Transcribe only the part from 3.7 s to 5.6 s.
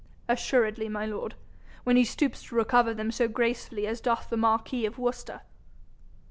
as doth the marquis of Worcester.'